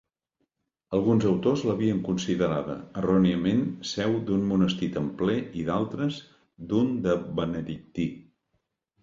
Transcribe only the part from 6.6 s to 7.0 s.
d'un